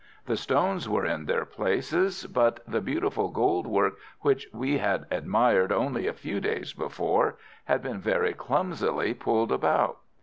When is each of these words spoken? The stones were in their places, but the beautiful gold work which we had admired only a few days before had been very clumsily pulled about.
The 0.25 0.35
stones 0.35 0.89
were 0.89 1.05
in 1.05 1.25
their 1.27 1.45
places, 1.45 2.25
but 2.25 2.61
the 2.67 2.81
beautiful 2.81 3.29
gold 3.29 3.67
work 3.67 3.99
which 4.21 4.47
we 4.51 4.79
had 4.79 5.05
admired 5.11 5.71
only 5.71 6.07
a 6.07 6.11
few 6.13 6.39
days 6.39 6.73
before 6.73 7.37
had 7.65 7.83
been 7.83 7.99
very 8.01 8.33
clumsily 8.33 9.13
pulled 9.13 9.51
about. 9.51 9.99